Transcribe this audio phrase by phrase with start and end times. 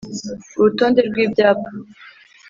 [0.57, 1.69] urutonde rw'ibyapa